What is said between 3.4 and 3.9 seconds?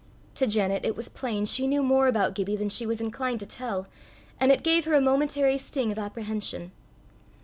to tell,